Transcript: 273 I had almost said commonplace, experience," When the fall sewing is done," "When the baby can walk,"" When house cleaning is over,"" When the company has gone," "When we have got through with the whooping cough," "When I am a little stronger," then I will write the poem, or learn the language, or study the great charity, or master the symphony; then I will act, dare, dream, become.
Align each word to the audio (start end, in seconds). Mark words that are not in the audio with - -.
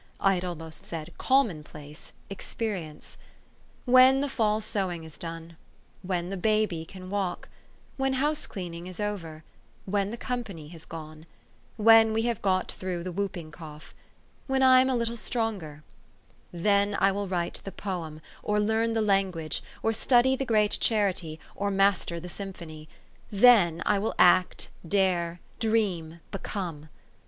273 0.17 0.31
I 0.31 0.33
had 0.33 0.43
almost 0.45 0.83
said 0.83 1.17
commonplace, 1.19 2.11
experience," 2.27 3.17
When 3.95 4.19
the 4.21 4.29
fall 4.29 4.59
sewing 4.59 5.03
is 5.03 5.15
done," 5.15 5.57
"When 6.01 6.31
the 6.31 6.37
baby 6.37 6.85
can 6.85 7.11
walk,"" 7.11 7.49
When 7.97 8.13
house 8.13 8.47
cleaning 8.47 8.87
is 8.87 8.99
over,"" 8.99 9.43
When 9.95 10.09
the 10.09 10.17
company 10.17 10.69
has 10.69 10.85
gone," 10.85 11.27
"When 11.77 12.13
we 12.13 12.23
have 12.23 12.41
got 12.41 12.71
through 12.71 12.95
with 12.97 13.03
the 13.05 13.11
whooping 13.11 13.51
cough," 13.51 13.93
"When 14.47 14.63
I 14.63 14.81
am 14.81 14.89
a 14.89 14.95
little 14.95 15.15
stronger," 15.17 15.83
then 16.51 16.97
I 16.99 17.11
will 17.11 17.27
write 17.27 17.61
the 17.63 17.71
poem, 17.71 18.21
or 18.41 18.59
learn 18.59 18.93
the 18.93 19.03
language, 19.03 19.61
or 19.83 19.93
study 19.93 20.35
the 20.35 20.45
great 20.45 20.79
charity, 20.79 21.39
or 21.55 21.69
master 21.69 22.19
the 22.19 22.27
symphony; 22.27 22.89
then 23.31 23.83
I 23.85 23.99
will 23.99 24.15
act, 24.17 24.69
dare, 24.89 25.39
dream, 25.59 26.21
become. 26.31 26.89